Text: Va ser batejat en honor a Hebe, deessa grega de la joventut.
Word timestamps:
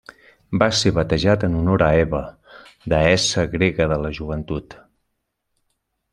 Va 0.61 0.67
ser 0.77 0.91
batejat 0.95 1.45
en 1.47 1.57
honor 1.59 1.83
a 1.87 1.89
Hebe, 1.97 2.21
deessa 2.95 3.45
grega 3.53 3.89
de 3.93 4.01
la 4.07 4.13
joventut. 4.21 4.79